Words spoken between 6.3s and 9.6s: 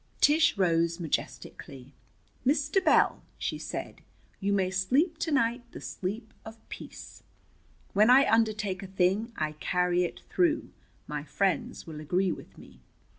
of peace. When I undertake a thing, I